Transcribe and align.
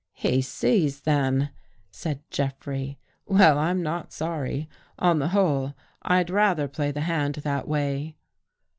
"He 0.29 0.41
sees, 0.41 1.01
then," 1.01 1.51
said 1.91 2.21
Jeffrey." 2.31 2.97
Well, 3.27 3.59
I'm 3.59 3.83
not 3.83 4.11
sorry. 4.11 4.67
On 4.97 5.19
the 5.19 5.27
whole. 5.27 5.75
I'd 6.01 6.31
rather 6.31 6.67
play 6.67 6.89
the 6.89 7.01
hand 7.01 7.35
that 7.35 7.67
way." 7.67 8.15